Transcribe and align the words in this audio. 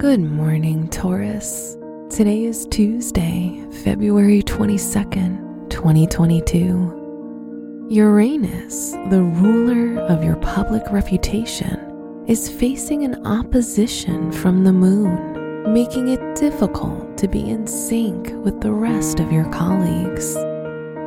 Good 0.00 0.20
morning, 0.20 0.88
Taurus. 0.88 1.76
Today 2.08 2.44
is 2.44 2.66
Tuesday, 2.70 3.62
February 3.84 4.42
22nd, 4.42 5.68
2022. 5.68 7.86
Uranus, 7.90 8.92
the 9.10 9.20
ruler 9.20 10.00
of 10.04 10.24
your 10.24 10.36
public 10.36 10.90
reputation, 10.90 12.24
is 12.26 12.50
facing 12.50 13.04
an 13.04 13.26
opposition 13.26 14.32
from 14.32 14.64
the 14.64 14.72
moon, 14.72 15.70
making 15.70 16.08
it 16.08 16.34
difficult 16.34 17.18
to 17.18 17.28
be 17.28 17.50
in 17.50 17.66
sync 17.66 18.32
with 18.42 18.58
the 18.62 18.72
rest 18.72 19.20
of 19.20 19.30
your 19.30 19.52
colleagues. 19.52 20.34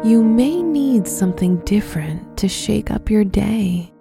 You 0.08 0.24
may 0.24 0.62
need 0.62 1.08
something 1.08 1.58
different 1.62 2.38
to 2.38 2.48
shake 2.48 2.92
up 2.92 3.10
your 3.10 3.24
day. 3.24 3.92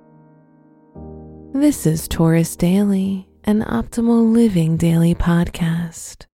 This 1.55 1.87
is 1.87 2.07
Taurus 2.07 2.57
Daily 2.57 3.27
an 3.45 3.61
optimal 3.63 4.33
living 4.33 4.77
daily 4.77 5.17
podcast. 5.17 6.27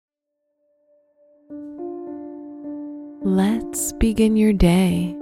Let's 3.23 3.93
begin 3.95 4.37
your 4.37 4.53
day. 4.53 5.17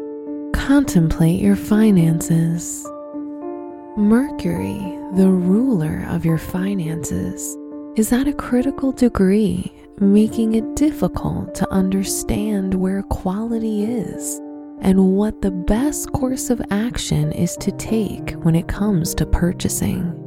Contemplate 0.53 1.41
your 1.41 1.55
finances. 1.55 2.85
Mercury, 3.97 4.99
the 5.15 5.29
ruler 5.29 6.05
of 6.09 6.25
your 6.25 6.39
finances, 6.39 7.57
is 7.97 8.13
at 8.13 8.27
a 8.27 8.33
critical 8.33 8.91
degree, 8.91 9.73
making 10.01 10.55
it 10.55 10.75
difficult 10.75 11.55
to 11.55 11.71
understand 11.73 12.75
where 12.75 13.03
quality 13.05 13.85
is 13.85 14.41
and 14.81 15.15
what 15.15 15.41
the 15.41 15.53
best 15.53 16.11
course 16.13 16.51
of 16.51 16.61
action 16.71 17.31
is 17.33 17.57
to 17.59 17.71
take 17.73 18.33
when 18.43 18.57
it 18.57 18.67
comes 18.67 19.15
to 19.15 19.25
purchasing. 19.25 20.26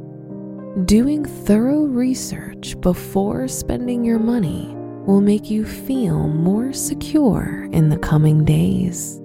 Doing 0.84 1.24
thorough 1.24 1.86
research 1.86 2.80
before 2.80 3.48
spending 3.48 4.04
your 4.04 4.20
money 4.20 4.72
will 5.04 5.20
make 5.20 5.50
you 5.50 5.66
feel 5.66 6.28
more 6.28 6.72
secure 6.72 7.68
in 7.72 7.88
the 7.88 7.98
coming 7.98 8.44
days. 8.44 9.20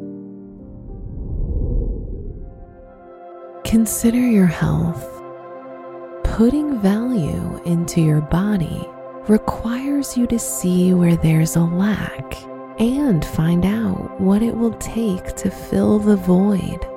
Consider 3.64 4.18
your 4.18 4.48
health. 4.48 5.08
Putting 6.24 6.80
value 6.80 7.62
into 7.64 8.02
your 8.02 8.22
body 8.22 8.90
requires 9.28 10.18
you 10.18 10.26
to 10.26 10.40
see 10.40 10.96
where 10.96 11.16
there's 11.16 11.56
a 11.56 11.62
lack 11.62 12.36
and 12.80 13.24
find 13.24 13.68
out 13.68 14.20
what 14.20 14.42
it 14.42 14.58
will 14.58 14.74
take 14.80 15.36
to 15.36 15.52
fill 15.52 16.00
the 16.00 16.18
void 16.18 16.88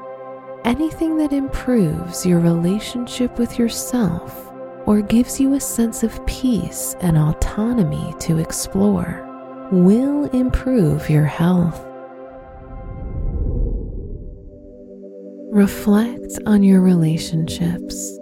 anything 0.69 1.17
that 1.17 1.33
improves 1.33 2.27
your 2.27 2.41
relationship 2.41 3.39
with 3.39 3.59
yourself 3.59 4.53
or 4.85 5.01
gives 5.01 5.41
you 5.41 5.55
a 5.55 5.61
sense 5.61 6.03
of 6.03 6.25
peace 6.27 6.95
and 7.01 7.17
autonomy 7.17 8.15
to 8.21 8.37
explore 8.37 9.27
will 9.73 10.27
improve 10.27 11.09
your 11.09 11.25
health. 11.25 11.83
Reflect 15.51 16.39
on 16.45 16.63
your 16.63 16.83
relationships. 16.83 18.19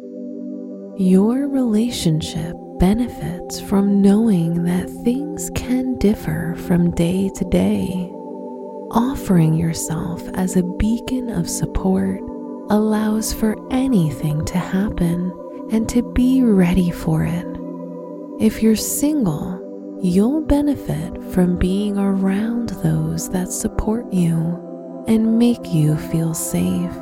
Your 0.96 1.48
relationship 1.48 2.54
benefits 2.78 3.58
from 3.58 4.00
knowing 4.00 4.62
that 4.62 4.88
things 5.02 5.50
can 5.56 5.98
differ 5.98 6.54
from 6.68 6.92
day 6.92 7.28
to 7.34 7.44
day. 7.46 8.08
Offering 8.92 9.54
yourself 9.54 10.22
as 10.34 10.54
a 10.54 10.62
beacon 10.62 11.28
of 11.28 11.50
support 11.50 12.20
allows 12.70 13.32
for 13.32 13.56
anything 13.72 14.44
to 14.44 14.58
happen 14.58 15.32
and 15.72 15.88
to 15.88 16.02
be 16.12 16.42
ready 16.42 16.90
for 16.90 17.24
it. 17.24 17.46
If 18.40 18.62
you're 18.62 18.76
single, 18.76 19.98
you'll 20.02 20.42
benefit 20.42 21.22
from 21.32 21.56
being 21.56 21.96
around 21.98 22.70
those 22.70 23.30
that 23.30 23.52
support 23.52 24.12
you 24.12 25.04
and 25.06 25.38
make 25.38 25.72
you 25.72 25.96
feel 25.96 26.34
safe. 26.34 26.92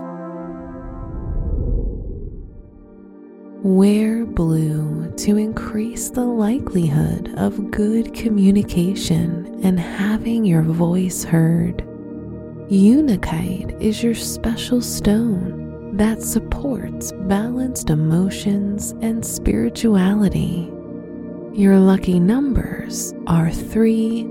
Wear 3.62 4.26
blue 4.26 5.10
to 5.16 5.36
increase 5.38 6.10
the 6.10 6.24
likelihood 6.24 7.32
of 7.38 7.70
good 7.70 8.12
communication 8.12 9.60
and 9.64 9.80
having 9.80 10.44
your 10.44 10.62
voice 10.62 11.24
heard. 11.24 11.82
Unakite 12.70 13.76
is 13.78 14.02
your 14.02 14.14
special 14.14 14.80
stone 14.80 15.96
that 15.98 16.22
supports 16.22 17.12
balanced 17.12 17.90
emotions 17.90 18.92
and 19.02 19.22
spirituality. 19.24 20.72
Your 21.52 21.78
lucky 21.78 22.18
numbers 22.18 23.12
are 23.26 23.50
3, 23.50 24.22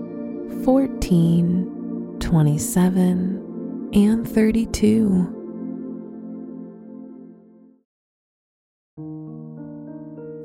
14, 0.64 2.18
27, 2.20 3.92
and 3.94 4.28
32. 4.28 5.40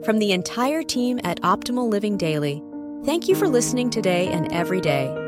From 0.04 0.18
the 0.18 0.32
entire 0.32 0.82
team 0.82 1.18
at 1.24 1.40
Optimal 1.40 1.88
Living 1.88 2.18
Daily, 2.18 2.62
thank 3.06 3.28
you 3.28 3.34
for 3.34 3.48
listening 3.48 3.88
today 3.88 4.28
and 4.28 4.52
every 4.52 4.82
day 4.82 5.27